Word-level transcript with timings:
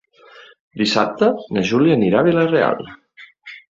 Dissabte 0.83 1.31
na 1.59 1.67
Júlia 1.73 2.01
anirà 2.01 2.21
a 2.25 2.31
Vila-real. 2.33 2.87